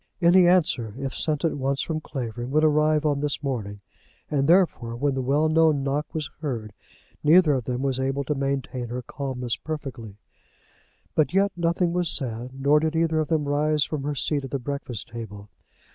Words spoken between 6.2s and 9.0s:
heard, neither of them was able to maintain